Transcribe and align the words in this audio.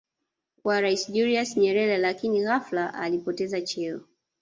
wa 0.63 0.81
Rais 0.81 1.07
Julius 1.09 1.57
Nyerere 1.57 1.97
lakin 1.97 2.43
ghafla 2.43 2.93
alipoteza 2.93 3.61
cheo 3.61 3.99